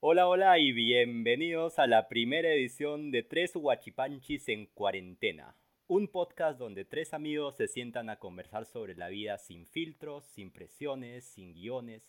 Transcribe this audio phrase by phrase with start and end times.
[0.00, 5.56] Hola, hola y bienvenidos a la primera edición de Tres Huachipanchis en Cuarentena,
[5.88, 10.52] un podcast donde tres amigos se sientan a conversar sobre la vida sin filtros, sin
[10.52, 12.08] presiones, sin guiones,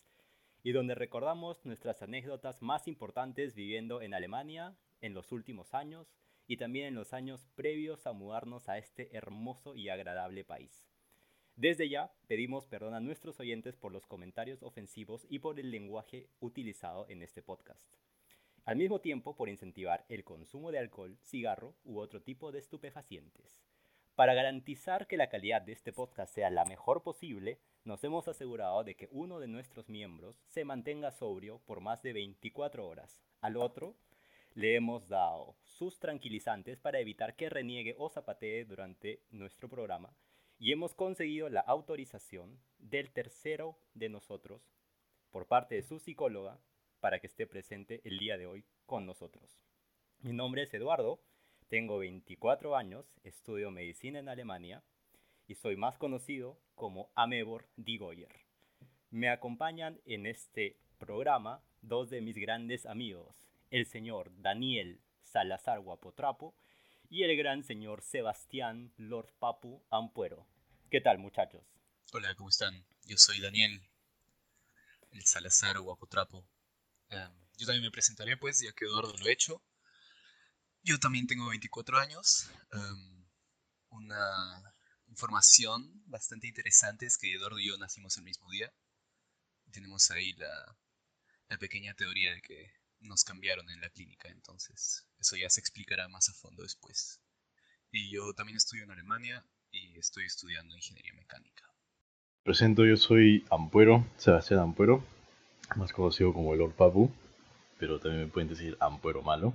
[0.62, 6.14] y donde recordamos nuestras anécdotas más importantes viviendo en Alemania en los últimos años
[6.46, 10.89] y también en los años previos a mudarnos a este hermoso y agradable país.
[11.60, 16.26] Desde ya pedimos perdón a nuestros oyentes por los comentarios ofensivos y por el lenguaje
[16.40, 17.86] utilizado en este podcast.
[18.64, 23.60] Al mismo tiempo por incentivar el consumo de alcohol, cigarro u otro tipo de estupefacientes.
[24.14, 28.82] Para garantizar que la calidad de este podcast sea la mejor posible, nos hemos asegurado
[28.82, 33.20] de que uno de nuestros miembros se mantenga sobrio por más de 24 horas.
[33.42, 33.96] Al otro
[34.54, 40.16] le hemos dado sus tranquilizantes para evitar que reniegue o zapatee durante nuestro programa
[40.60, 44.62] y hemos conseguido la autorización del tercero de nosotros
[45.30, 46.60] por parte de su psicóloga
[47.00, 49.64] para que esté presente el día de hoy con nosotros.
[50.20, 51.18] Mi nombre es Eduardo,
[51.68, 54.82] tengo 24 años, estudio medicina en Alemania
[55.48, 58.44] y soy más conocido como Amebor Digoyer.
[59.10, 63.34] Me acompañan en este programa dos de mis grandes amigos,
[63.70, 66.54] el señor Daniel Salazar Guapotrapo
[67.10, 70.46] y el gran señor Sebastián Lord Papu Ampuero.
[70.90, 71.60] ¿Qué tal, muchachos?
[72.12, 72.86] Hola, ¿cómo están?
[73.04, 73.82] Yo soy Daniel,
[75.10, 76.46] el Salazar Guapotrapo.
[77.08, 79.60] Em, yo también me presentaré, pues, ya que Eduardo lo ha hecho.
[80.84, 82.48] Yo también tengo 24 años.
[82.72, 83.26] Em,
[83.88, 84.72] una
[85.08, 88.72] información bastante interesante es que Eduardo y yo nacimos el mismo día.
[89.72, 95.48] Tenemos ahí la pequeña teoría de que nos cambiaron en la clínica, entonces eso ya
[95.50, 97.20] se explicará más a fondo después.
[97.90, 101.64] Y yo también estudio en Alemania y estoy estudiando ingeniería mecánica.
[102.42, 105.04] Presento, yo soy Ampuero, Sebastián Ampuero,
[105.76, 107.12] más conocido como el Lord Papu,
[107.78, 109.54] pero también me pueden decir Ampuero Malo.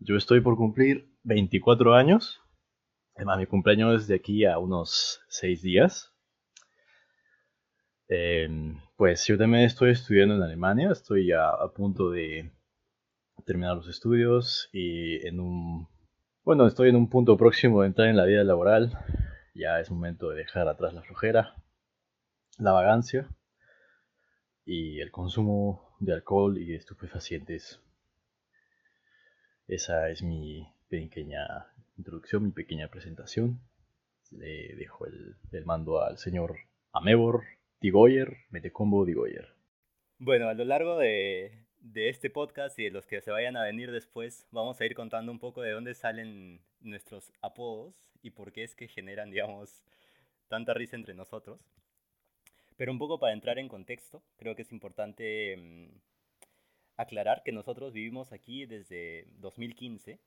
[0.00, 2.40] Yo estoy por cumplir 24 años,
[3.16, 6.13] además mi cumpleaños es de aquí a unos 6 días.
[8.08, 12.52] Em, pues yo también estoy estudiando en Alemania, estoy ya a punto de
[13.44, 15.88] terminar los estudios y en un...
[16.44, 18.92] Bueno, estoy en un punto próximo de entrar en la vida laboral.
[19.54, 21.54] Ya es momento de dejar atrás la flojera,
[22.58, 23.28] la vagancia
[24.66, 27.80] y el consumo de alcohol y de estupefacientes.
[29.66, 31.66] Esa es mi pequeña
[31.96, 33.60] introducción, mi pequeña presentación.
[34.30, 36.56] Le dejo el, el mando al señor
[36.92, 37.44] Amebor
[37.84, 39.46] Digoyer, Metecombo Digoyer.
[40.16, 43.64] Bueno, a lo largo de, de este podcast y de los que se vayan a
[43.64, 48.52] venir después, vamos a ir contando un poco de dónde salen nuestros apodos y por
[48.52, 49.84] qué es que generan, digamos,
[50.48, 51.60] tanta risa entre nosotros.
[52.78, 55.88] Pero un poco para entrar en contexto, creo que es importante mm,
[56.96, 60.20] aclarar que nosotros vivimos aquí desde 2015,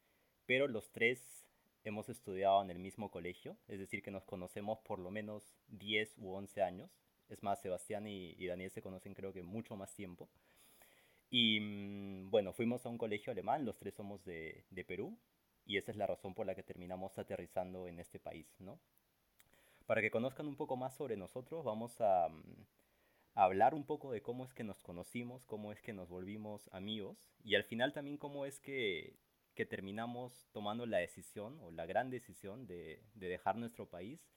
[0.45, 1.49] pero los tres
[1.85, 6.19] hemos estudiado en el mismo colegio, es decir, que nos conocemos por lo menos 10
[6.19, 7.06] u 11 años.
[7.29, 10.29] Es más, Sebastián y, y Daniel se conocen creo que mucho más tiempo.
[11.29, 15.17] Y mm, bueno, fuimos a un colegio alemán, los tres somos de, de, Perú,
[15.65, 18.79] y esa es la razón por la que terminamos aterrizando en este país, ¿no?
[19.85, 22.65] Para que conozcan un poco más sobre nosotros, vamos a, mm,
[23.35, 26.69] a hablar un poco de cómo es que nos conocimos, cómo es que nos volvimos
[26.73, 29.17] amigos, y al final también cómo es que,
[29.53, 34.36] que terminamos tomando la decisión, o la gran decisión, de, de dejar nuestro país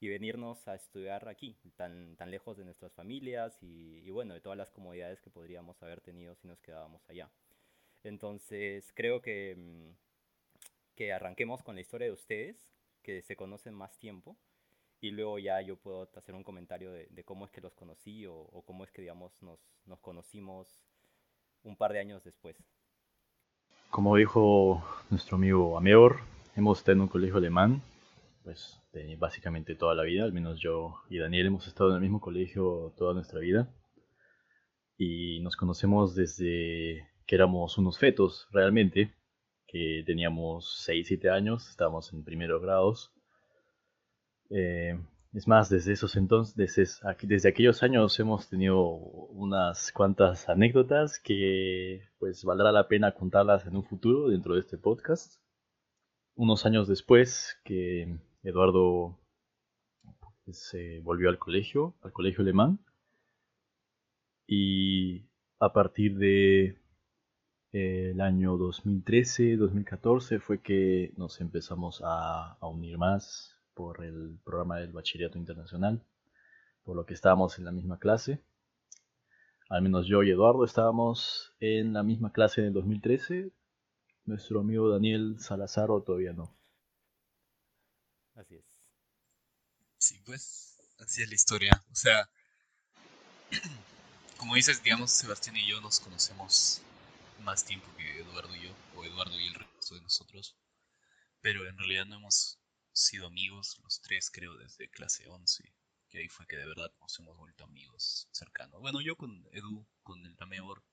[0.00, 4.40] y venirnos a estudiar aquí, tan, tan lejos de nuestras familias y, y, bueno, de
[4.40, 7.30] todas las comodidades que podríamos haber tenido si nos quedábamos allá.
[8.04, 9.90] Entonces, creo que, mm,
[10.94, 12.72] que arranquemos con la historia de ustedes,
[13.02, 14.36] que se conocen más tiempo,
[15.00, 18.26] y luego ya yo puedo hacer un comentario de, de cómo es que los conocí
[18.26, 20.80] o, o, cómo es que, digamos, nos, nos conocimos
[21.62, 22.56] un par de años después.
[23.90, 26.20] Como dijo nuestro amigo Ameor,
[26.56, 27.80] hemos estado en un colegio alemán,
[28.44, 32.02] pues de básicamente toda la vida, al menos yo y Daniel hemos estado en el
[32.02, 33.72] mismo colegio toda nuestra vida
[34.96, 39.14] y nos conocemos desde que éramos unos fetos realmente,
[39.66, 43.12] que teníamos 6, 7 años, estábamos en primeros grados.
[44.50, 44.98] Eh,
[45.34, 52.44] es más, desde esos entonces, desde aquellos años hemos tenido unas cuantas anécdotas que pues
[52.44, 55.40] valdrá la pena contarlas en un futuro dentro de este podcast.
[56.34, 58.18] Unos años después que
[58.48, 59.18] Eduardo
[60.50, 62.80] se volvió al colegio, al colegio alemán,
[64.46, 65.26] y
[65.60, 66.78] a partir de
[67.72, 74.78] eh, el año 2013-2014 fue que nos empezamos a, a, unir más por el programa
[74.78, 76.02] del bachillerato internacional,
[76.84, 78.40] por lo que estábamos en la misma clase.
[79.68, 83.52] al menos yo y Eduardo estábamos en la misma clase en el 2013.
[84.24, 86.57] Nuestro amigo Daniel Salazar todavía no.
[88.38, 88.64] Así es.
[89.98, 91.84] Sí, pues, así es la historia.
[91.90, 92.30] O sea,
[94.38, 96.80] como dices, digamos, Sebastián y yo nos conocemos
[97.40, 100.56] más tiempo que Eduardo y yo, o Eduardo y el resto de nosotros,
[101.40, 102.60] pero en realidad no hemos
[102.92, 105.72] sido amigos los tres, creo, desde clase 11,
[106.08, 108.80] que ahí fue que de verdad nos hemos vuelto amigos cercanos.
[108.80, 110.84] Bueno, yo con Edu, con el Ramebor,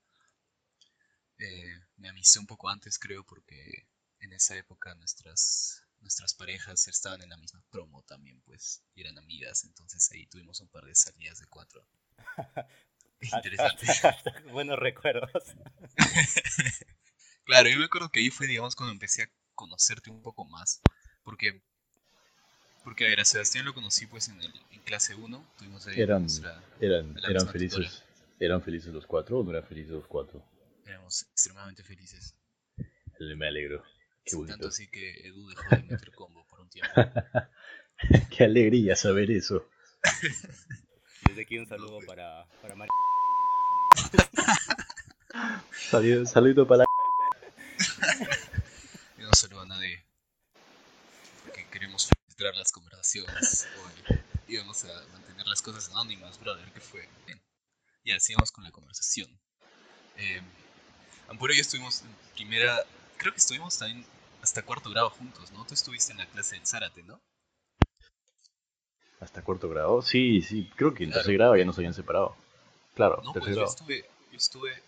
[1.38, 3.88] eh, me amisté un poco antes, creo, porque
[4.20, 9.18] en esa época nuestras nuestras parejas estaban en la misma promo también, pues, y eran
[9.18, 11.84] amigas, entonces ahí tuvimos un par de salidas de cuatro.
[13.22, 13.88] Interesante.
[14.52, 15.44] Buenos recuerdos.
[17.44, 20.80] claro, yo me acuerdo que ahí fue, digamos, cuando empecé a conocerte un poco más,
[21.24, 21.64] porque,
[22.84, 26.00] porque a ver, a Sebastián lo conocí pues en, el, en clase 1, tuvimos ahí
[26.00, 26.28] eran,
[26.80, 28.04] eran, eran felices,
[28.40, 30.44] ¿Eran felices los cuatro o no eran felices los cuatro?
[30.86, 32.36] Éramos extremadamente felices.
[33.18, 33.84] Me alegro.
[34.26, 34.54] Qué bonito.
[34.54, 36.92] Tanto así que Edu dejó de meter combo por un tiempo.
[38.36, 39.70] Qué alegría saber eso.
[41.28, 42.92] Desde aquí un saludo para, para María.
[45.90, 46.86] Saludo, saludo para la...
[49.18, 50.04] Yo no saludo a nadie.
[51.44, 53.68] Porque queremos filtrar las conversaciones.
[53.84, 54.20] Hoy.
[54.48, 56.72] Íbamos a mantener las cosas anónimas, brother.
[56.74, 57.08] ¿Qué fue?
[57.26, 57.42] Bien.
[58.04, 59.30] Ya, sigamos con la conversación.
[60.18, 60.42] Eh,
[61.28, 62.84] Ampuro y yo estuvimos en primera.
[63.18, 64.06] Creo que estuvimos también
[64.46, 65.66] hasta cuarto grado juntos, ¿no?
[65.66, 67.20] Tú estuviste en la clase de Zárate, ¿no?
[69.20, 70.04] ¿Hasta cuarto grado?
[70.04, 72.36] Sí, sí, creo que en tercer grado ya nos habían separado.
[72.94, 73.68] Claro, no, tercer pues grado.
[73.68, 74.84] Yo estuve, yo estuve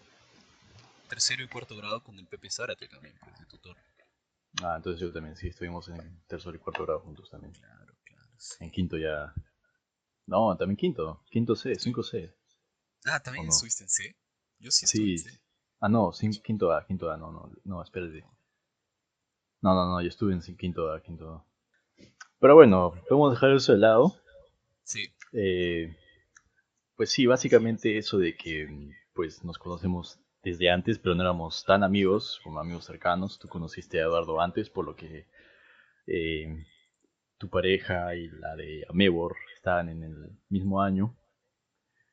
[1.10, 3.76] tercero y cuarto grado con el Pepe Zárate también, pues, de tutor.
[4.62, 7.54] Ah, entonces yo también, sí, estuvimos en tercer y cuarto grado juntos también.
[7.54, 8.30] Claro, claro.
[8.38, 8.64] Sí.
[8.64, 9.34] En quinto ya...
[10.28, 12.32] No, también quinto, quinto C, 5C.
[13.06, 13.52] Ah, ¿también no?
[13.52, 14.16] estuviste en C?
[14.60, 15.16] Yo sí Sí.
[15.16, 15.42] estuve en C.
[15.80, 18.24] Ah, no, cin- quinto A, quinto A, no, no, no, espérate.
[19.62, 21.46] No, no, no, yo estuve en quinto A, quinto A.
[22.40, 24.16] Pero bueno, podemos dejar eso de lado.
[24.84, 25.96] Sí, Eh,
[26.96, 28.68] pues sí, básicamente eso de que
[29.14, 33.40] pues nos conocemos desde antes, pero no éramos tan amigos como amigos cercanos.
[33.40, 35.28] Tú conociste a Eduardo antes, por lo que
[36.06, 36.66] eh,
[37.38, 41.16] tu pareja y la de Amebor estaban en el mismo año.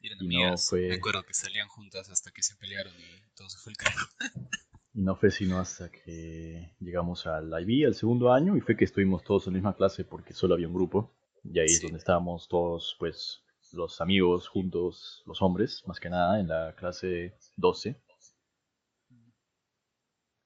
[0.00, 0.68] eran Y no amigas.
[0.70, 3.76] fue- Me acuerdo que salían juntas hasta que se pelearon y todo se fue el
[3.76, 4.08] carajo.
[4.94, 8.84] Y no fue sino hasta que llegamos al IB, al segundo año, y fue que
[8.84, 11.12] estuvimos todos en la misma clase porque solo había un grupo.
[11.42, 13.42] Y ahí es donde estábamos todos, pues,
[13.72, 18.00] los amigos juntos, los hombres, más que nada, en la clase 12.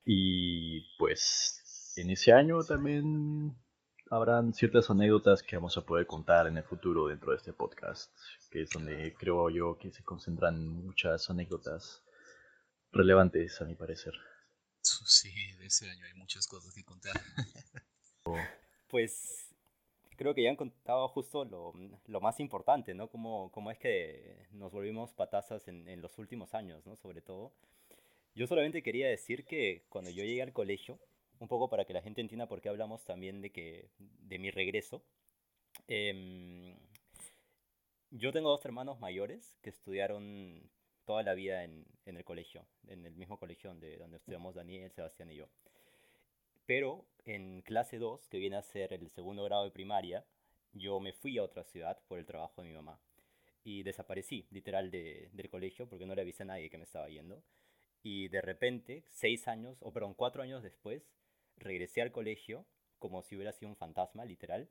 [0.04, 3.54] Y pues en ese año también
[4.10, 8.10] habrán ciertas anécdotas que vamos a poder contar en el futuro dentro de este podcast,
[8.50, 12.02] que es donde creo yo que se concentran muchas anécdotas
[12.90, 14.14] relevantes a mi parecer.
[15.06, 17.14] Sí, de ese año hay muchas cosas que contar.
[18.88, 19.54] Pues
[20.16, 21.72] creo que ya han contado justo lo,
[22.06, 23.08] lo más importante, ¿no?
[23.08, 26.96] Cómo, cómo es que nos volvimos patazas en, en los últimos años, ¿no?
[26.96, 27.54] Sobre todo.
[28.34, 30.98] Yo solamente quería decir que cuando yo llegué al colegio,
[31.38, 34.50] un poco para que la gente entienda por qué hablamos también de, que, de mi
[34.50, 35.02] regreso,
[35.86, 36.76] em,
[38.10, 40.70] yo tengo dos hermanos mayores que estudiaron
[41.08, 45.30] toda la vida en, el colegio, en el mismo colegio donde, donde estudiamos Daniel, Sebastián
[45.30, 45.48] y yo.
[46.66, 50.26] Pero en clase 2, que viene a ser el segundo grado de primaria,
[50.74, 53.00] yo me fui a otra ciudad por el trabajo de mi mamá.
[53.64, 57.08] Y desaparecí, literal, de- del colegio porque no le avisé a nadie que me estaba
[57.08, 57.42] yendo.
[58.02, 61.02] Y de repente, seis años, o perdón, cuatro años después,
[61.56, 62.66] regresé al colegio
[62.98, 64.68] como si hubiera sido un fantasma, literal.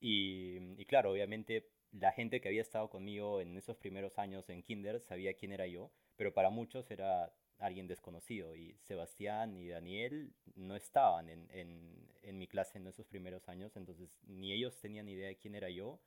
[0.00, 1.68] Y claro, obviamente
[2.00, 5.66] la gente que había estado conmigo en esos primeros años en kinder sabía quién era
[5.66, 8.54] yo, pero para muchos era alguien desconocido.
[8.56, 13.76] Y Sebastián y Daniel no estaban en, en, en mi clase en esos primeros años,
[13.76, 16.00] entonces ni ellos tenían idea de quién era yo,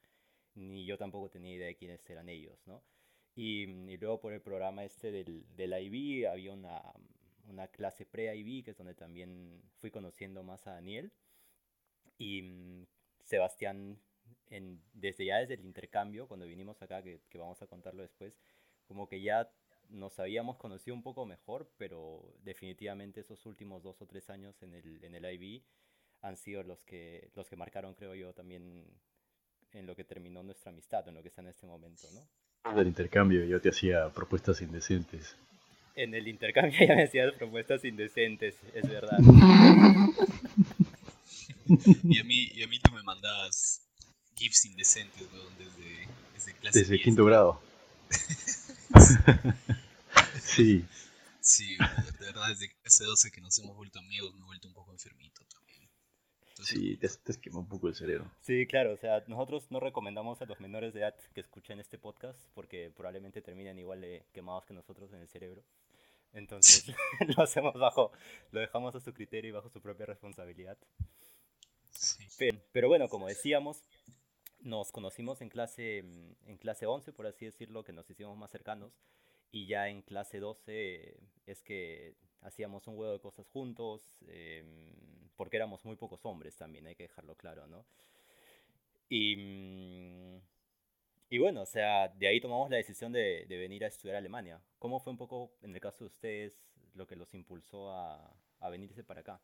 [0.56, 2.84] ni yo tampoco tenía idea de quiénes eran ellos, ¿no?
[3.36, 6.82] Y, y luego por el programa este del, del IB había una,
[7.48, 11.12] una clase pre-IB, que es donde también fui conociendo más a Daniel.
[12.18, 12.88] Y mm,
[13.24, 14.00] Sebastián,
[14.50, 18.34] en, desde ya desde el intercambio, cuando vinimos acá, que, que vamos a contarlo después,
[18.88, 19.50] como que ya
[19.90, 24.74] nos habíamos conocido un poco mejor, pero definitivamente esos últimos dos o tres años en
[24.74, 25.62] el, en el IB
[26.22, 28.86] han sido los que, los que marcaron, creo yo, también
[29.74, 32.74] en lo que terminó nuestra amistad, en lo que está en este momento, ¿no?
[32.76, 35.36] Del intercambio yo te hacía propuestas indecentes.
[35.96, 39.18] En el intercambio ya me hacías propuestas indecentes, es verdad.
[41.70, 43.87] Y a mí, y a mí tú me mandabas
[44.38, 47.04] GIFs indecentes, weón, desde, desde clase Desde 10.
[47.04, 47.62] quinto grado.
[50.42, 50.86] sí.
[51.42, 51.78] Sí,
[52.20, 54.92] de verdad, desde ese 12 que nos hemos vuelto amigos, me he vuelto un poco
[54.92, 55.90] enfermito también.
[56.62, 58.30] sí, te, te esquema un poco el cerebro.
[58.42, 61.98] Sí, claro, o sea, nosotros no recomendamos a los menores de edad que escuchen este
[61.98, 65.64] podcast porque probablemente terminen igual de quemados que nosotros en el cerebro.
[66.34, 66.86] Entonces,
[67.38, 68.12] lo hacemos bajo,
[68.52, 70.78] lo dejamos a su criterio y bajo su propia responsabilidad.
[71.92, 72.28] Sí.
[72.38, 73.84] Pero, pero bueno, como decíamos,
[74.62, 78.94] nos conocimos en clase, en clase 11, por así decirlo, que nos hicimos más cercanos.
[79.52, 84.94] Y ya en clase 12 es que hacíamos un huevo de cosas juntos, em,
[85.36, 87.86] porque éramos muy pocos hombres también, hay que dejarlo claro, ¿no?
[89.10, 90.42] Y, mm,
[91.30, 94.62] y bueno, o sea, de ahí tomamos la decisión de, de venir a estudiar Alemania.
[94.80, 98.70] ¿Cómo fue un poco, en el caso de ustedes, lo que los impulsó a, a
[98.70, 99.42] venirse para acá?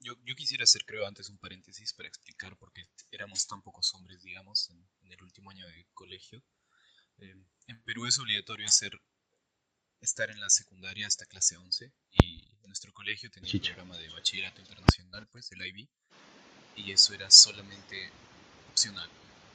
[0.00, 3.94] Yo, yo, quisiera hacer, creo, antes un paréntesis para explicar por qué éramos tan pocos
[3.94, 6.42] hombres, digamos, en, en el último año de colegio.
[7.18, 8.98] Eh, en Perú es obligatorio hacer,
[10.00, 11.92] estar en la secundaria hasta clase 11
[12.22, 15.88] y nuestro colegio tenía un programa de bachillerato internacional, pues, el IB,
[16.76, 18.10] y eso era solamente
[18.70, 19.10] opcional.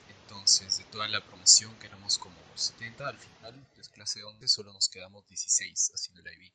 [0.10, 4.74] Entonces, de toda la promoción, que éramos como 70, al final, de clase 11, solo
[4.74, 6.54] nos quedamos 16 haciendo el IB.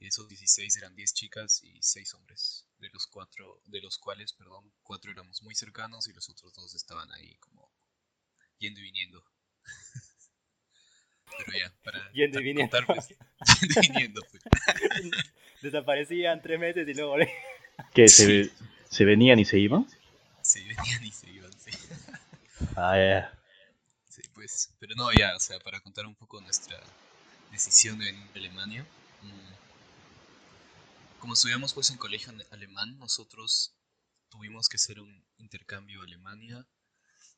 [0.00, 4.32] Y esos 16 eran 10 chicas y 6 hombres, de los, cuatro, de los cuales,
[4.32, 7.72] perdón, 4 éramos muy cercanos y los otros dos estaban ahí como
[8.58, 9.24] yendo y viniendo.
[11.46, 12.70] Pero ya, para Yendo y viniendo.
[12.78, 13.08] contar, pues,
[13.60, 14.42] yendo y viniendo, pues.
[15.62, 17.16] Desaparecían tres meses y luego...
[17.94, 18.08] ¿Qué?
[18.08, 18.44] Sí.
[18.44, 18.50] ¿Se,
[18.90, 19.86] ¿Se venían y se iban?
[20.42, 21.70] Sí, venían y se iban, sí.
[22.76, 23.42] Ah, ya.
[24.08, 26.78] Sí, pues, pero no, ya, o sea, para contar un poco nuestra
[27.50, 28.86] decisión de venir a Alemania.
[29.22, 29.52] mm,
[31.22, 33.76] Como estudiamos pues en colegio alemán, nosotros
[34.28, 36.66] tuvimos que hacer un intercambio a Alemania.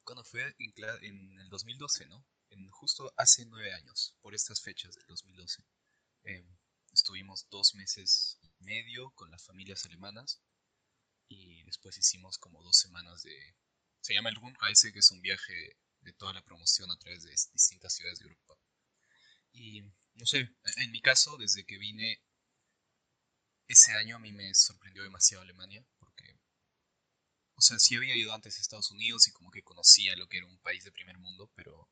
[0.05, 0.57] ¿Cuándo fue?
[0.59, 0.73] En,
[1.03, 2.25] en el 2012, ¿no?
[2.49, 5.62] En, justo hace nueve años, por estas fechas del 2012.
[6.23, 6.57] Em,
[6.95, 10.41] estuvimos dos meses y medio con las familias alemanas
[11.29, 13.55] y después hicimos como dos semanas de...
[14.00, 17.33] Se llama el Rundreise, que es un viaje de toda la promoción a través de
[17.33, 18.55] dis- distintas ciudades de Europa.
[19.53, 19.83] Y
[20.14, 22.23] no sé, en mi caso, desde que vine
[23.68, 26.38] ese año a mí me sorprendió demasiado Alemania, porque,
[27.56, 30.38] o sea, sí había ido antes a Estados Unidos y como que conocía lo que
[30.38, 31.88] era un país de primer mundo, pero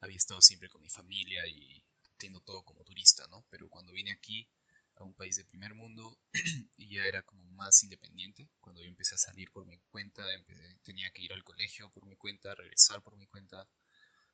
[0.00, 1.84] había estado siempre con mi familia y
[2.16, 3.44] haciendo todo como turista, ¿no?
[3.50, 4.48] Pero cuando vine aquí
[4.96, 6.18] a un país de primer mundo
[6.76, 10.78] y ya era como más independiente, cuando yo empecé a salir por mi cuenta, empecé-
[10.84, 13.68] tenía que ir al colegio por mi cuenta, regresar por mi cuenta,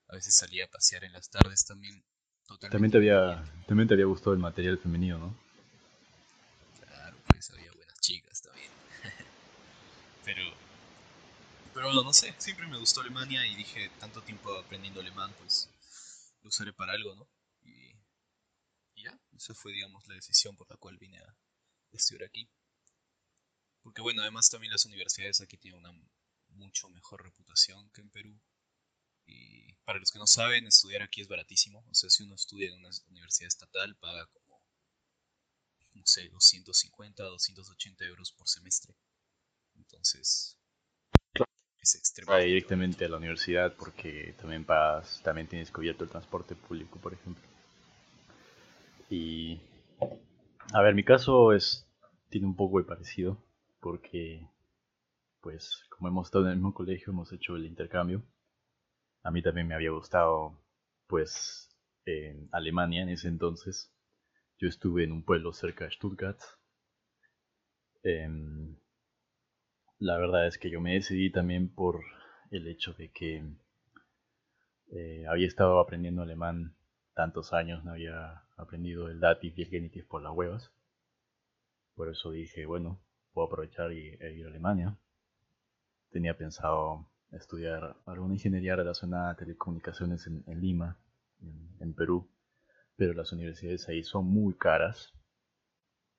[0.08, 2.04] a veces salía a pasear en las tardes también.
[2.46, 5.36] Totalmente También te había, también te había gustado el material femenino, ¿no?
[7.36, 8.70] Pues había buenas chicas también.
[10.24, 10.42] pero,
[11.74, 15.68] pero bueno, no sé, siempre me gustó Alemania y dije, tanto tiempo aprendiendo alemán, pues
[16.40, 17.28] lo usaré para algo, ¿no?
[17.62, 17.94] Y,
[18.94, 21.36] y ya, esa fue, digamos, la decisión por la cual vine a
[21.92, 22.48] estudiar aquí.
[23.82, 25.92] Porque bueno, además también las universidades aquí tienen una
[26.48, 28.40] mucho mejor reputación que en Perú.
[29.26, 31.84] Y para los que no saben, estudiar aquí es baratísimo.
[31.90, 34.26] O sea, si uno estudia en una universidad estatal, paga
[35.96, 38.94] no sé, 250, 280 euros por semestre.
[39.74, 40.58] Entonces,
[41.80, 46.54] es Va extremadamente directamente a la universidad porque también pagas, también tienes cubierto el transporte
[46.54, 47.42] público, por ejemplo.
[49.08, 49.60] Y
[50.72, 51.86] a ver, mi caso es
[52.28, 53.38] tiene un poco de parecido
[53.80, 54.48] porque
[55.40, 58.22] pues como hemos estado en el mismo colegio, hemos hecho el intercambio.
[59.22, 60.58] A mí también me había gustado
[61.06, 61.68] pues
[62.04, 63.92] en Alemania en ese entonces.
[64.58, 66.38] Yo estuve en un pueblo cerca de Stuttgart.
[68.02, 68.74] Em,
[69.98, 72.00] la verdad es que yo me decidí también por
[72.50, 73.44] el hecho de que
[74.92, 76.74] eh, había estado aprendiendo alemán
[77.12, 80.72] tantos años, no había aprendido el dativ y el genitiv por las huevas.
[81.94, 82.98] Por eso dije, bueno,
[83.34, 84.96] puedo aprovechar y, e ir a Alemania.
[86.10, 90.98] Tenía pensado estudiar alguna ingeniería relacionada a telecomunicaciones en, Lima,
[91.80, 92.30] en Perú,
[92.96, 95.14] pero las universidades ahí son muy caras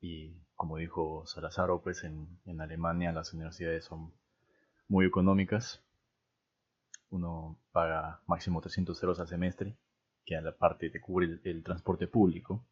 [0.01, 4.12] y como dijo Salazaro, pues en, en Alemania las universidades son
[4.89, 5.84] muy económicas.
[7.10, 9.75] Uno paga máximo 300 euros al semestre,
[10.25, 12.63] que a la parte te cubre el, transporte público.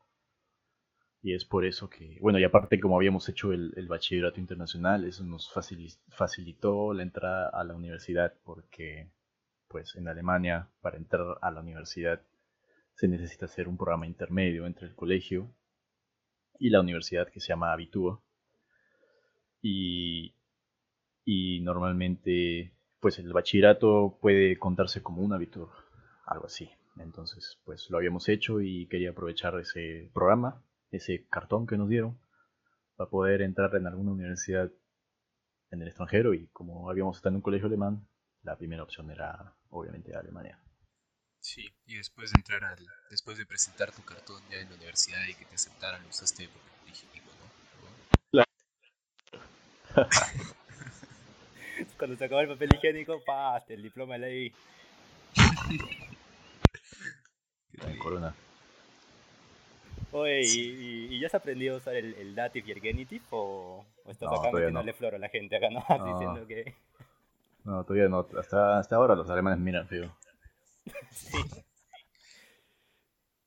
[1.21, 5.03] Y es por eso que, bueno, y aparte como habíamos hecho el, el bachillerato internacional,
[5.03, 9.09] eso nos facili- facilitó la entrada a la universidad, porque
[9.67, 12.21] pues en Alemania para entrar a la universidad
[12.95, 15.53] se necesita hacer un programa intermedio entre el colegio
[16.59, 18.21] y la universidad que se llama Abitur.
[19.61, 20.35] Y,
[21.25, 25.69] y normalmente, pues el bachillerato puede contarse como un Abitur,
[26.25, 26.69] algo así.
[26.97, 32.17] Entonces, pues lo habíamos hecho y quería aprovechar ese programa, ese cartón que nos dieron,
[32.95, 34.71] para poder entrar en alguna universidad
[35.71, 38.07] en el extranjero y como habíamos estado en un colegio alemán,
[38.43, 40.64] la primera opción era obviamente Alemania.
[41.45, 42.79] Sí, y después de entrar al,
[43.11, 46.91] después de presentar tu cartón ya en la universidad y que te aceptaran, usaste papel
[46.91, 47.29] higiénico,
[48.33, 48.43] ¿no?
[51.99, 54.51] Cuando se acabó el papel higiénico, pa, el diploma de ley.
[57.99, 58.33] corona.
[60.13, 63.23] Oye, ¿y, ya has aprendido a usar el, el dative y el genitive?
[63.29, 64.97] ¿O, estás acá metiéndole no.
[64.97, 65.85] flor a la gente acá, no?
[66.11, 66.73] Diciendo que...
[67.65, 68.27] No, todavía no.
[68.39, 70.11] Hasta, hasta ahora los alemanes miran feo.
[71.11, 71.37] sí.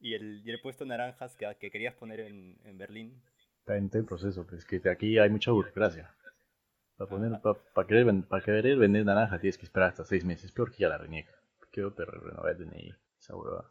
[0.01, 3.23] ¿Y el, y el puesto naranjas que, que querías poner en, en Berlín?
[3.61, 6.15] Está en el proceso, pues que aquí hay mucha burocracia.
[6.97, 10.51] Para poner, para, querer, para querer vender naranja tienes que esperar hasta seis meses.
[10.51, 11.31] Peor que ya la reniega.
[11.71, 13.71] Quiero te renovar el DNI, esa huevada.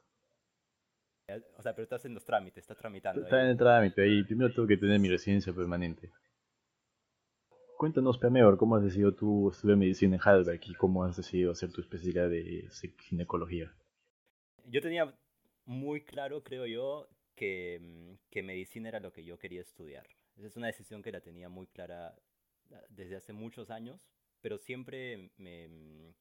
[1.58, 3.22] O sea, pero estás en los trámites, estás tramitando.
[3.22, 4.24] Está en el trámite ahí.
[4.24, 6.10] Primero tengo que tener mi residencia permanente.
[7.78, 11.72] Cuéntanos, Pemeor, ¿cómo has decidido tú estudiar medicina en Heidelberg y cómo has decidido hacer
[11.72, 12.68] tu especialidad de
[13.04, 13.72] ginecología?
[14.66, 15.14] Yo tenía
[15.66, 20.08] muy claro, creo yo, que, mm, que medicina era lo que yo quería estudiar.
[20.38, 22.16] Esa es una decisión que la tenía muy clara
[22.72, 24.02] ah, desde hace muchos años,
[24.42, 26.14] pero siempre me, mm,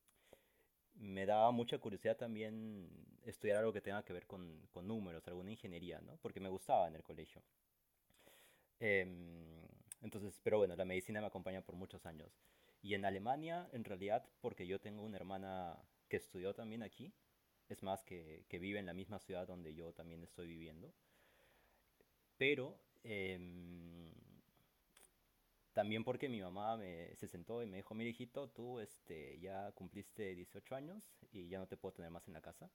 [0.97, 2.91] me daba mucha curiosidad también
[3.25, 6.19] estudiar algo que tenga que ver con, con números, alguna ingeniería, ¿no?
[6.21, 7.43] Porque me gustaba en el colegio.
[8.79, 9.07] Eh,
[10.03, 12.31] entonces, pero bueno, la medicina me acompaña por muchos años.
[12.83, 17.13] Y en Alemania, en realidad, porque yo tengo una hermana que estudió también aquí,
[17.69, 20.93] es más, que, que vive en la misma ciudad donde yo también estoy viviendo.
[22.37, 24.13] Pero eh,
[25.73, 29.73] también porque mi mamá me, se sentó y me dijo, mira hijito, tú este, ya
[29.73, 32.71] cumpliste 18 años y ya no te puedo tener más en la casa.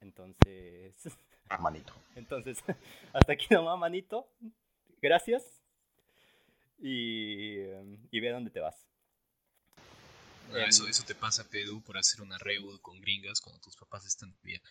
[0.00, 0.94] Entonces...
[1.50, 1.94] Ah, manito.
[2.14, 2.62] Entonces,
[3.14, 4.28] hasta aquí nomás, manito.
[5.00, 5.62] Gracias
[6.78, 8.86] y, em, y ve a dónde te vas.
[10.66, 14.34] eso, eso te pasa, Pedro, por hacer una reud con gringas cuando tus papás están
[14.42, 14.62] bien.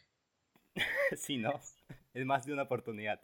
[1.18, 1.60] sí, ¿no?
[2.14, 3.20] Es más de una oportunidad.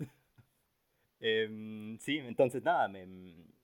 [1.19, 3.05] Em, sí, entonces nada, me,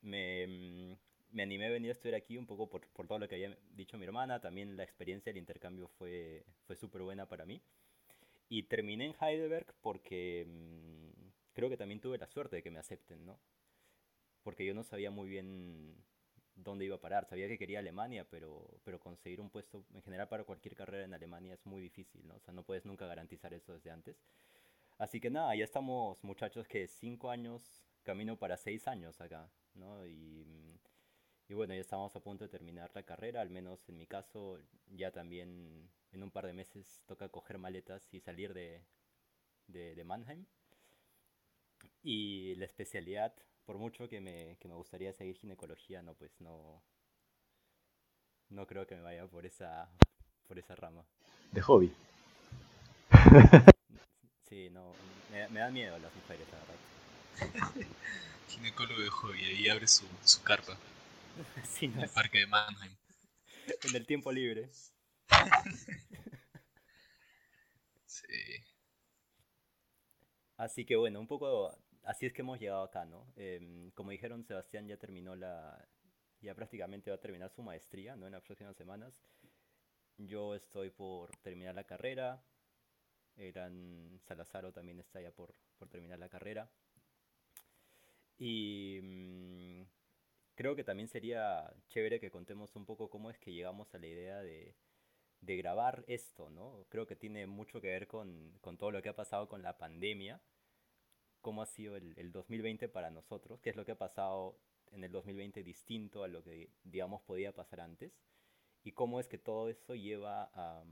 [0.00, 0.96] me,
[1.30, 3.56] me, animé a venir a estudiar aquí un poco por, por, todo lo que había
[3.72, 4.40] dicho mi hermana.
[4.40, 7.60] También la experiencia del intercambio fue, fue súper buena para mí.
[8.48, 11.12] Y terminé en Heidelberg porque em,
[11.52, 13.38] creo que también tuve la suerte de que me acepten, ¿no?
[14.42, 15.94] Porque yo no sabía muy bien
[16.54, 17.26] dónde iba a parar.
[17.26, 21.14] Sabía que quería Alemania, pero, pero conseguir un puesto en general para cualquier carrera en
[21.14, 22.36] Alemania es muy difícil, ¿no?
[22.36, 24.16] O sea, no puedes nunca garantizar eso desde antes.
[24.98, 27.62] Así que nada, ya estamos muchachos que cinco años,
[28.02, 30.06] camino para seis años acá, ¿no?
[30.06, 30.78] Y,
[31.48, 34.60] y bueno, ya estamos a punto de terminar la carrera, al menos en mi caso,
[34.88, 38.82] ya también en un par de meses toca coger maletas y salir de,
[39.68, 40.44] de, de Mannheim.
[42.02, 43.34] Y la especialidad
[43.70, 46.82] por mucho que me, que me gustaría seguir ginecología, no, pues no,
[48.48, 49.88] no creo que me vaya por esa,
[50.48, 51.06] por esa rama.
[51.52, 51.94] De hobby.
[54.48, 54.92] Sí, no,
[55.30, 57.86] me, me da miedo las mujeres, la verdad.
[58.48, 60.76] Ginecólogo de hobby, ahí abre su, su carpa.
[61.62, 62.96] Sí, en el parque de Mannheim.
[63.84, 64.68] En el tiempo libre.
[68.04, 68.64] sí.
[70.56, 71.72] Así que bueno, un poco
[72.10, 73.32] así es que hemos llegado acá, ¿no?
[73.36, 75.88] Em, como dijeron, Sebastián ya terminó la,
[76.40, 78.26] ya prácticamente va a terminar su maestría, ¿no?
[78.26, 79.22] En las próximas semanas.
[80.18, 82.42] Yo estoy por terminar la carrera.
[83.36, 86.68] Eran Salazaro también está ya por, por terminar la carrera.
[88.38, 89.82] Y mm,
[90.56, 94.06] creo que también sería chévere que contemos un poco cómo es que llegamos a la
[94.08, 94.74] idea de,
[95.42, 96.86] de grabar esto, ¿no?
[96.88, 99.78] Creo que tiene mucho que ver con, con todo lo que ha pasado con la
[99.78, 100.40] pandemia
[101.40, 104.58] cómo ha sido el, el 2020 para nosotros, qué es lo que ha pasado
[104.92, 108.12] en el 2020 distinto a lo que, digamos, podía pasar antes,
[108.82, 110.84] y cómo es que todo eso lleva a,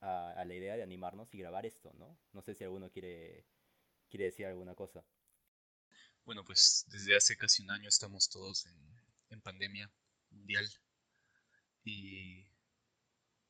[0.00, 2.18] a, a, la idea de animarnos y grabar esto, ¿no?
[2.32, 3.46] No sé si alguno quiere,
[4.08, 5.04] quiere decir alguna cosa.
[6.24, 8.76] Bueno, pues desde hace casi un año estamos todos en,
[9.30, 9.90] en pandemia
[10.30, 10.68] mundial
[11.82, 12.46] y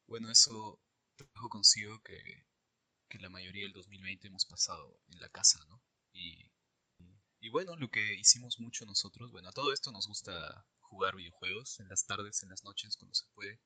[0.06, 0.80] bueno, eso
[1.16, 2.46] trajo consigo que
[3.10, 5.82] que la mayoría del 2020 hemos pasado en la casa, ¿no?
[6.12, 6.50] Y,
[7.40, 11.80] y bueno, lo que hicimos mucho nosotros, bueno, a todo esto nos gusta jugar videojuegos
[11.80, 13.60] en las tardes, en las noches, cuando se puede.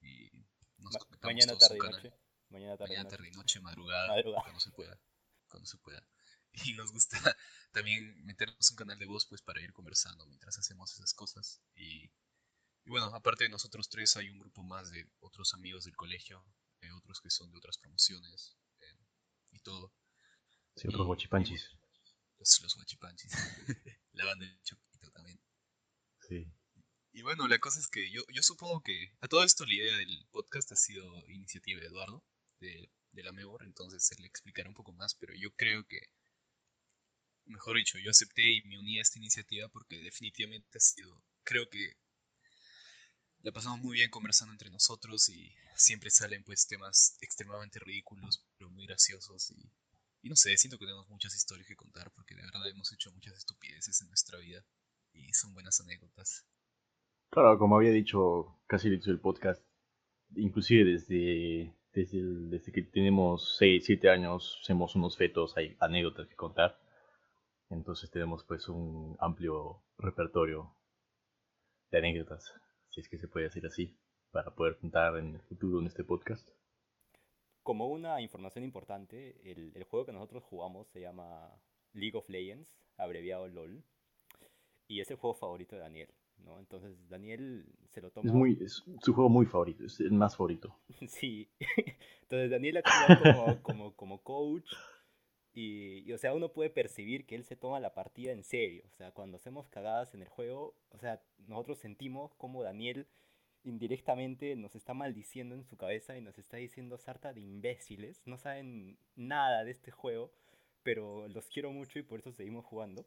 [0.00, 0.30] Y
[0.78, 2.12] nos Ma mañana, tarde, y noche.
[2.50, 3.60] Mañana, tarde, mañana, tarde y noche.
[3.60, 5.00] madrugada, madrugada, cuando se pueda.
[5.48, 6.06] Cuando se pueda.
[6.70, 7.18] Y nos gusta
[7.72, 11.60] también meternos un canal de voz pues para ir conversando mientras hacemos esas cosas.
[11.74, 12.04] Y,
[12.84, 16.46] y bueno, aparte de nosotros tres hay un grupo más de otros amigos del colegio
[16.92, 18.63] otros que son de otras promociones eh,
[19.54, 19.92] y todo.
[20.76, 21.70] Sí, otros guachipanchis.
[22.38, 23.32] Los, los guachipanchis.
[24.12, 25.40] la banda de Choquito también.
[26.28, 26.46] Sí.
[27.12, 29.96] Y bueno, la cosa es que yo, yo supongo que a todo esto la idea
[29.96, 32.24] del podcast ha sido iniciativa de Eduardo,
[32.58, 36.00] de, de la Mebor, entonces él le explicará un poco más, pero yo creo que,
[37.44, 41.68] mejor dicho, yo acepté y me uní a esta iniciativa porque definitivamente ha sido, creo
[41.68, 41.96] que
[43.44, 48.86] la pasamos muy bien conversando entre nosotros y siempre salen pues temas extremadamente ridículos, muy
[48.86, 49.70] graciosos y,
[50.28, 53.34] no sé, siento que tenemos muchas historias que contar porque de verdad hemos hecho muchas
[53.36, 54.64] estupideces en nuestra vida
[55.12, 56.46] y son buenas anécdotas.
[57.30, 59.62] Claro, como había dicho casi al inicio del podcast,
[60.36, 66.36] inclusive desde, desde, desde que tenemos 6, 7 años, somos unos fetos, hay anécdotas que
[66.36, 66.80] contar.
[67.70, 70.76] Entonces tenemos pues un amplio repertorio
[71.90, 72.52] de anécdotas,
[72.90, 73.96] si es que se puede decir así,
[74.30, 76.48] para poder contar en el futuro en este podcast.
[77.64, 81.50] Como una información importante, el, el juego que nosotros jugamos se llama
[81.94, 83.82] League of Legends, abreviado LOL,
[84.86, 86.58] y es el juego favorito de Daniel, ¿no?
[86.58, 88.28] Entonces Daniel se lo toma...
[88.28, 90.78] Es, muy, es su juego muy favorito, es el más favorito.
[91.08, 91.48] Sí.
[92.22, 94.70] Entonces Daniel actúa como, como, como coach
[95.54, 98.84] y, y, o sea, uno puede percibir que él se toma la partida en serio.
[98.92, 103.06] O sea, cuando hacemos cagadas en el juego, o sea, nosotros sentimos como Daniel
[103.64, 108.22] indirectamente nos está maldiciendo en su cabeza y nos está diciendo sarta de imbéciles.
[108.26, 110.32] No saben nada de este juego,
[110.82, 113.06] pero los quiero mucho y por eso seguimos jugando.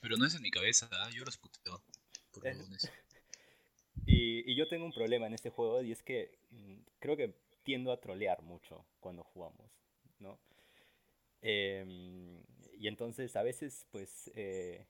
[0.00, 1.10] Pero no es en mi cabeza, ¿ah?
[1.14, 1.82] yo los puteo
[2.32, 2.90] por huevones.
[4.06, 7.36] Y, y yo tengo un problema en este juego y es que mm, creo que
[7.62, 9.70] tiendo a trolear mucho cuando jugamos,
[10.18, 10.40] ¿no?
[11.42, 12.42] Em,
[12.78, 14.86] y entonces a veces pues eh,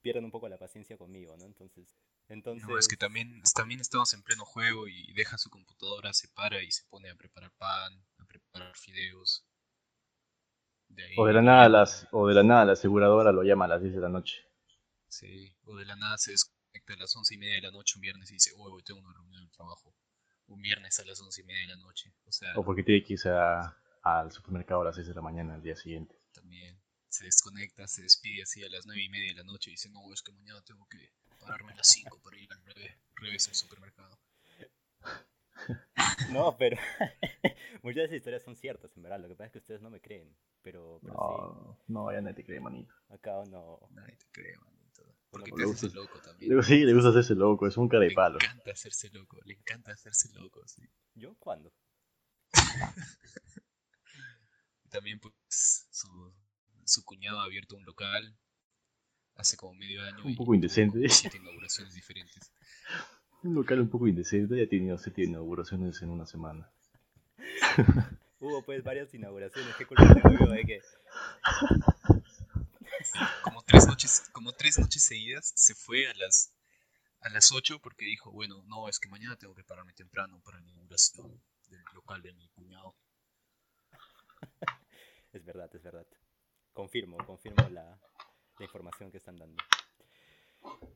[0.00, 1.44] pierden un poco la paciencia conmigo, ¿no?
[1.44, 1.96] Entonces,
[2.28, 6.28] entonces No, es que también, también estamos en pleno juego y deja su computadora, se
[6.28, 9.44] para y se pone a preparar pan, a preparar fideos.
[10.88, 13.64] De ahí, O de la nada, las, o de la, nada la aseguradora lo llama
[13.64, 14.36] a las 10 de la noche.
[15.08, 17.94] Sí, o de la nada se desconecta a las once y media de la noche
[17.96, 19.92] un viernes y dice, oh, hoy tengo una reunión de trabajo.
[20.46, 22.14] Un viernes a las once y media de la noche.
[22.24, 25.22] O sea, O porque tiene que irse a- al supermercado a las 6 de la
[25.22, 26.16] mañana al día siguiente.
[26.32, 29.74] también se desconecta, se despide así a las nueve y media de la noche y
[29.74, 30.98] dice, no, es que mañana tengo que
[31.46, 34.18] pararme a las 5 para ir al revés, revés al supermercado.
[36.26, 36.76] no, pero
[37.82, 39.20] muchas de esas historias son ciertas, en verdad.
[39.20, 42.36] Lo que pasa es que ustedes no me creen, pero, pero No, no, ya nadie
[42.36, 42.92] te cree, manito.
[42.92, 43.80] sí, acá no.
[43.90, 45.16] Nadie te cree, manito.
[45.30, 46.62] Porque Bueno, te haces loco también.
[46.62, 48.38] Sí, le gusta hacerse loco, es un cara de Le palo.
[48.38, 50.82] encanta hacerse loco, le encanta hacerse loco, sí.
[51.14, 51.72] ¿Yo cuándo?
[54.90, 55.34] También pues
[55.90, 56.32] su,
[56.84, 58.36] su cuñado ha abierto un local
[59.36, 60.24] hace como medio año.
[60.24, 61.08] Un poco indecente.
[61.08, 62.52] siete inauguraciones diferentes.
[63.42, 66.68] Un local un poco indecente, ya ha tenido siete inauguraciones en una semana.
[68.40, 70.80] Hubo pues varias inauguraciones, qué culpa tengo de que...
[73.42, 76.56] Como tres noches, como tres noches seguidas se fue a las
[77.20, 80.60] a las 8 porque dijo, bueno, no, es que mañana tengo que pararme temprano para
[80.60, 82.94] la inauguración del local de mi cuñado.
[85.32, 86.06] Es verdad, es verdad.
[86.72, 88.00] Confirmo, confirmo la,
[88.58, 89.62] la información que están dando.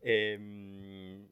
[0.02, 1.28] Em,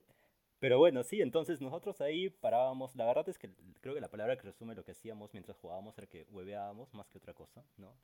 [0.58, 2.94] pero bueno, sí, entonces nosotros ahí parábamos.
[2.96, 5.96] La verdad es que creo que la palabra que resume lo que hacíamos mientras jugábamos
[5.98, 7.94] era que hueveábamos más que otra cosa, ¿no?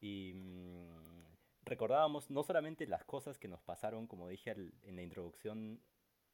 [0.00, 1.24] Y mm,
[1.64, 5.80] recordábamos no solamente las cosas que nos pasaron, como dije al- en la introducción,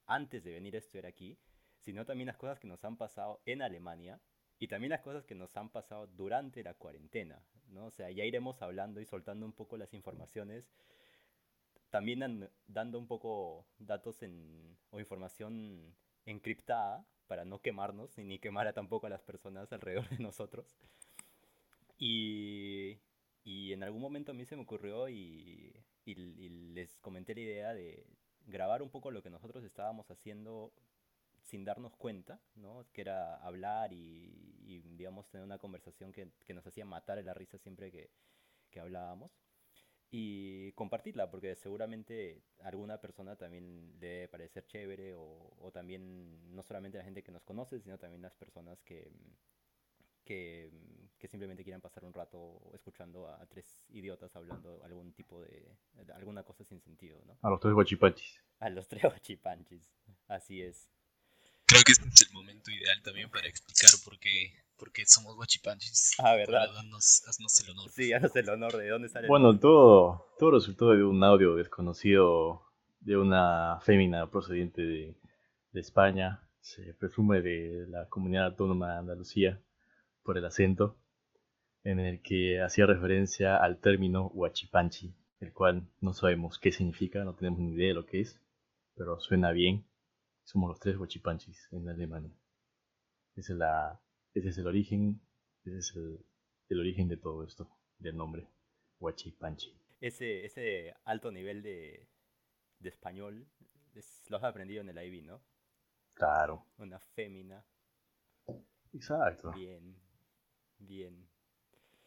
[0.07, 1.39] antes de venir a estudiar aquí,
[1.81, 4.21] sino también las cosas que nos han pasado en Alemania
[4.59, 7.87] y también las cosas que nos han pasado durante la cuarentena, ¿no?
[7.87, 10.65] O sea, ya iremos hablando y soltando un poco las informaciones,
[11.97, 15.95] también dan- dando un poco datos en, o información
[16.27, 20.77] encriptada para no quemarnos y ni quemar a tampoco a las personas alrededor de nosotros.
[21.99, 22.99] Y,
[23.45, 25.73] y en algún momento a mí se me ocurrió y,
[26.05, 26.13] y-
[26.45, 28.07] y les comenté la idea de
[28.47, 30.73] grabar un poco lo que nosotros estábamos haciendo
[31.45, 32.85] sin darnos cuenta, ¿no?
[32.93, 37.57] Que era hablar y, digamos, tener una conversación que, que nos hacía matar la risa
[37.59, 38.11] siempre que,
[38.71, 39.31] que hablábamos.
[40.19, 46.55] Y compartirla, porque seguramente a alguna persona también le debe parecer chévere, o, o también
[46.55, 49.11] no solamente la gente que nos conoce, sino también las personas que,
[50.25, 50.71] que,
[51.19, 56.13] que simplemente quieran pasar un rato escuchando a tres idiotas hablando algún tipo de, de
[56.15, 57.37] alguna cosa sin sentido, ¿no?
[57.43, 58.41] A los tres guachipachis.
[58.61, 59.93] A los tres guachipanchis,
[60.29, 60.91] así es.
[61.67, 65.35] Creo que este es el momento ideal también para explicar por qué, por qué somos
[65.37, 66.15] guachipanchis.
[66.19, 66.69] Ah, ¿verdad?
[66.79, 67.91] Haznos el honor.
[67.91, 69.63] Sí, haznos el honor de dónde sale el Bueno, nombre.
[69.63, 72.63] todo, todo resultó de un audio desconocido
[73.01, 75.17] de una fémina procedente de,
[75.73, 76.41] de España.
[76.61, 79.61] Se presume de la comunidad autónoma de Andalucía.
[80.23, 80.97] por el acento,
[81.85, 87.35] en el que hacía referencia al término huachipanchi, el cual no sabemos qué significa, no
[87.35, 88.41] tenemos ni idea de lo que es,
[88.97, 89.85] pero suena bien.
[90.47, 92.33] Somos los tres huachipanchis en Alemania.
[93.35, 94.01] Ese es, la,
[94.33, 95.21] ese es el origen,
[95.65, 96.25] ese es el,
[96.69, 98.49] el origen de todo esto, del nombre,
[99.01, 99.77] huachipanchi.
[100.01, 102.09] Ese, ese alto nivel de,
[102.79, 103.49] de español
[104.29, 105.43] lo has aprendido en el IB, ¿no?
[106.15, 106.65] Claro.
[106.79, 107.65] Una fémina.
[108.93, 109.51] Exacto.
[109.51, 110.01] Bien,
[110.79, 111.29] bien.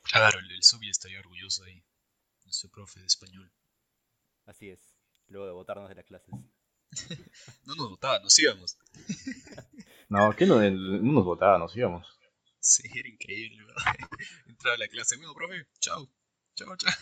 [0.04, 1.84] Claro, el, el Subi estaría orgulloso ahí.
[2.45, 3.52] Nuestro profe de español.
[4.45, 4.95] Así es.
[5.28, 6.34] Luego de votarnos de las clases.
[7.65, 8.78] no nos votaba, nos íbamos.
[10.10, 12.08] no, que no, no nos votaba, nos íbamos.
[12.60, 13.95] Sí, era increíble, ¿verdad?
[14.47, 16.10] Entraba a la clase, bueno, profe, chao,
[16.56, 16.93] chao, chao.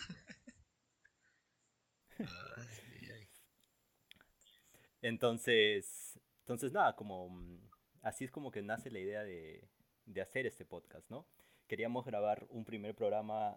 [5.00, 7.70] Entonces, entonces nada, como mm,
[8.02, 9.68] así es como que nace la idea de,
[10.06, 11.26] de hacer este podcast, ¿no?
[11.66, 13.56] Queríamos grabar un primer programa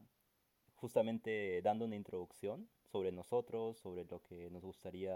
[0.75, 5.15] justamente dando una introducción sobre nosotros, sobre lo que nos gustaría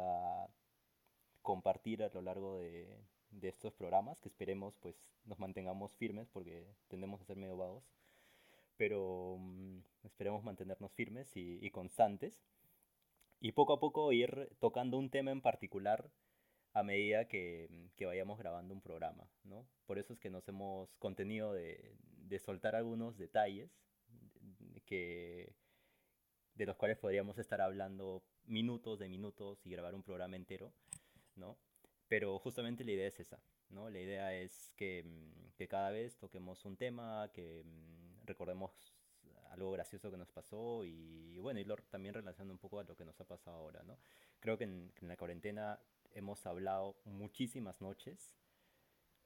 [1.45, 2.97] compartir a lo largo de,
[3.29, 7.86] de estos programas, que esperemos pues nos mantengamos firmes porque tendemos a ser medio vagos,
[8.75, 12.43] pero um, esperemos mantenernos firmes y, y constantes
[13.39, 16.10] y poco a poco ir tocando un tema en particular
[16.73, 19.65] a medida que, que, vayamos grabando un programa, ¿no?
[19.86, 21.95] Por eso es que nos hemos contenido de,
[22.27, 23.71] de soltar algunos detalles
[24.86, 25.53] que,
[26.55, 30.73] de los cuales podríamos estar hablando minutos de minutos y grabar un programa entero,
[31.35, 31.57] ¿no?
[32.07, 33.89] Pero justamente la idea es esa, ¿no?
[33.89, 35.05] La idea es que,
[35.55, 37.63] que cada vez toquemos un tema, que
[38.25, 38.71] recordemos
[39.51, 43.05] algo gracioso que nos pasó y bueno, y también relacionando un poco a lo que
[43.05, 43.97] nos ha pasado ahora, ¿no?
[44.39, 45.79] Creo que en, en la cuarentena
[46.11, 48.33] hemos hablado muchísimas noches,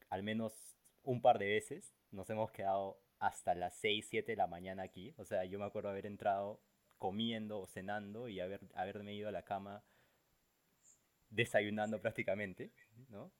[0.09, 4.47] al menos un par de veces, nos hemos quedado hasta las 6, 7 de la
[4.47, 6.61] mañana aquí, o sea, yo me acuerdo haber entrado
[6.97, 9.83] comiendo o cenando y haber, haberme ido a la cama
[11.29, 12.71] desayunando prácticamente,
[13.09, 13.31] ¿no?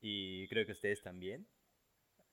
[0.00, 1.46] Y creo que ustedes también.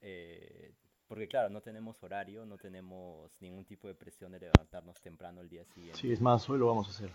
[0.01, 0.73] Eh,
[1.07, 5.49] porque claro, no tenemos horario, no tenemos ningún tipo de presión de levantarnos temprano el
[5.49, 5.99] día siguiente.
[5.99, 7.09] Sí, es más, hoy lo vamos a hacer.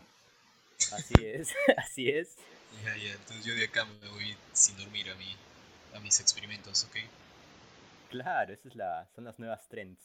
[0.93, 2.37] Así es, así es.
[2.85, 5.35] Ya, ya, entonces yo de acá me voy sin dormir a, mi,
[5.95, 6.97] a mis experimentos, ¿ok?
[8.11, 10.01] Claro, esas es la, son las nuevas trends.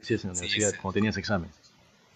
[0.00, 1.50] Sí, es en la universidad, sí, cuando tenías examen.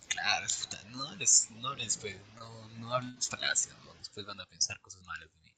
[0.09, 3.95] Claro, puta, no les, no les, pues, no, no hables falacias, ¿no?
[3.95, 5.55] después van a pensar cosas malas de mí.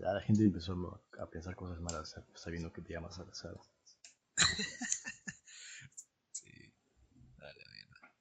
[0.00, 0.74] Ya la gente empezó
[1.18, 3.56] a pensar cosas malas sabiendo que te llamas Salazar.
[6.32, 6.72] sí,
[7.38, 8.12] dale, mierda.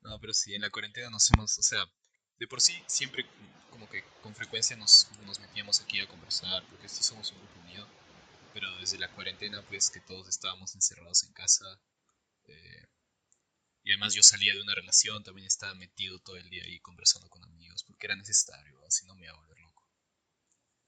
[0.00, 1.84] No, pero sí, en la cuarentena nos hemos, o sea,
[2.38, 3.24] de por sí siempre
[3.70, 7.60] como que con frecuencia nos, nos metíamos aquí a conversar, porque sí somos un grupo
[7.60, 7.86] unido,
[8.52, 11.64] pero desde la cuarentena pues que todos estábamos encerrados en casa,
[13.90, 17.28] y además yo salía de una relación, también estaba metido todo el día ahí conversando
[17.28, 19.84] con amigos, porque era necesario, así no me iba a volver loco.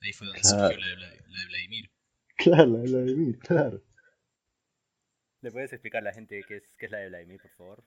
[0.03, 0.69] Ahí fue donde claro.
[0.69, 1.91] surgió la de, Vlad la de, Vladimir.
[2.37, 3.83] Claro, la de Vladimir, claro.
[5.41, 7.85] ¿Le puedes explicar a la gente qué es, qué es la de Vladimir, por favor?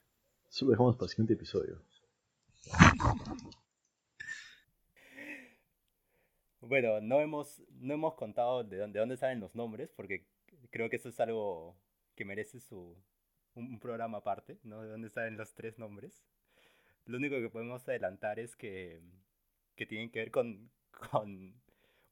[0.50, 1.82] Eso lo dejamos para el siguiente episodio.
[6.60, 10.28] bueno, no hemos, no hemos contado de dónde, de dónde salen los nombres, porque
[10.72, 11.80] creo que eso es algo
[12.16, 13.02] que merece su,
[13.56, 14.82] un, programa aparte, ¿no?
[14.82, 16.24] De dónde salen los tres nombres.
[17.06, 19.02] Lo único que podemos adelantar es que,
[19.76, 20.72] que tienen que ver con,
[21.12, 21.62] con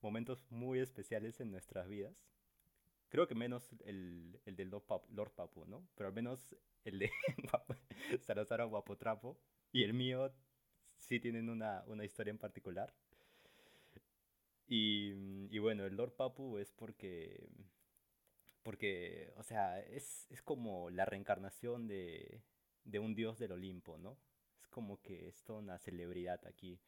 [0.01, 2.15] momentos muy especiales en nuestras vidas.
[3.10, 5.88] Creo que menos el, el Papu, Lord Papu, ¿no?
[5.95, 7.12] Pero al menos el de
[8.21, 9.39] Salazar Guapotrapo
[9.71, 10.34] y el mío
[10.97, 12.93] sí tienen una, una historia en particular.
[14.67, 15.13] Y,
[15.51, 17.47] y, bueno, el Lord Papu es porque,
[18.63, 22.41] porque o sea, es, es como la reencarnación de,
[22.86, 24.17] de un dios del Olimpo, ¿no?
[24.62, 26.80] Es como que es toda una celebridad aquí.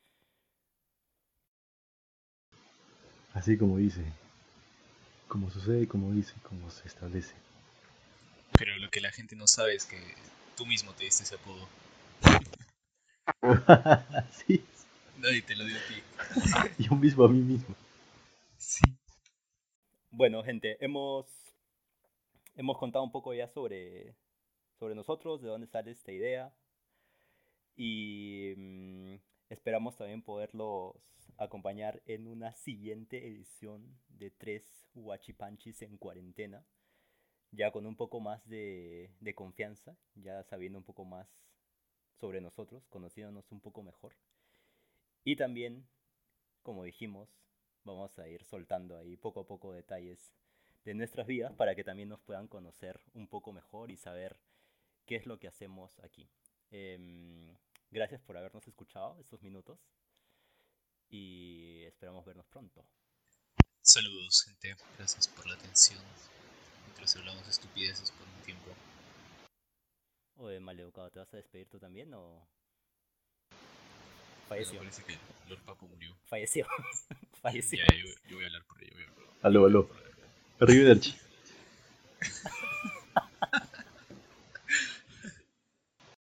[3.33, 4.01] Así como dice,
[5.27, 7.35] como sucede, como dice, como se establece.
[8.57, 9.99] Pero lo que la gente no sabe es que
[10.55, 11.67] tú mismo te diste ese apodo.
[14.31, 14.63] sí.
[15.17, 16.03] Nadie te lo dio a ti.
[16.83, 17.75] Yo mismo a mí mismo.
[18.57, 18.83] Sí.
[20.11, 21.25] Bueno, gente, hemos,
[22.55, 24.15] hemos contado un poco ya sobre,
[24.79, 26.53] sobre nosotros, de dónde sale esta idea.
[27.75, 29.15] Y mmm,
[29.49, 30.95] esperamos también poderlos
[31.37, 36.65] acompañar en una siguiente edición de Tres Huachipanchis en cuarentena.
[37.51, 41.29] Ya con un poco más de, de confianza, ya sabiendo un poco más
[42.19, 44.13] sobre nosotros, conociéndonos un poco mejor.
[45.23, 45.87] Y también,
[46.63, 47.29] como dijimos,
[47.83, 50.33] vamos a ir soltando ahí poco a poco detalles
[50.85, 54.39] de nuestras vidas para que también nos puedan conocer un poco mejor y saber
[55.05, 56.29] qué es lo que hacemos aquí.
[56.69, 57.55] Em,
[57.89, 59.79] gracias por habernos escuchado estos minutos
[61.09, 62.85] y esperamos vernos pronto.
[63.81, 64.75] Saludos, gente.
[64.97, 66.01] Gracias por la atención.
[66.85, 68.69] Mientras hablamos estupideces por un tiempo.
[70.37, 72.47] Oye, maleducado, ¿te vas a despedir tú también o...?
[74.47, 74.77] Falleció.
[74.77, 75.17] parece que
[75.47, 76.15] Lord Papo murió.
[76.25, 76.67] Falleció.
[77.41, 77.79] Falleció.
[77.79, 78.93] Ya, yo, yo, voy a hablar por ello.
[79.41, 80.04] Aló, aló.
[80.61, 81.13] Arrivederci.